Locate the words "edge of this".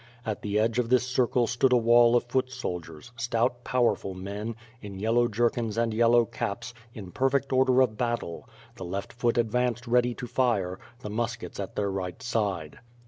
0.57-1.05